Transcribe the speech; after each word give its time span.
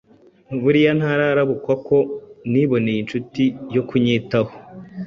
Buriya 0.61 0.91
ntararabukwa 0.99 1.73
ko 1.87 1.97
niboneye 2.51 2.99
inshuti 3.03 3.43
yo 3.75 3.81
kunyitaho! 3.87 4.53